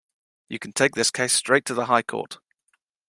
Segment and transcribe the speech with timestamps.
[0.49, 2.39] You can take this case straight to the High Court.